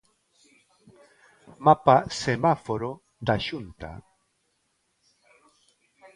[1.65, 3.91] Mapa 'semáforo' da Xunta.